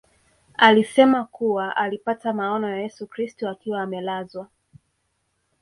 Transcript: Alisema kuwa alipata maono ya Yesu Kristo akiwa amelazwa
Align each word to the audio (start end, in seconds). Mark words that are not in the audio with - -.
Alisema 0.53 1.25
kuwa 1.25 1.75
alipata 1.75 2.33
maono 2.33 2.69
ya 2.69 2.77
Yesu 2.77 3.07
Kristo 3.07 3.49
akiwa 3.49 3.81
amelazwa 3.81 4.47